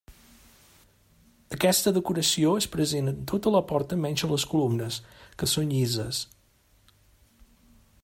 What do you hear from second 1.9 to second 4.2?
decoració és present en tota la porta